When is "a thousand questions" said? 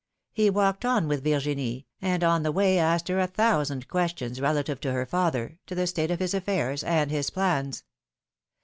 3.19-4.41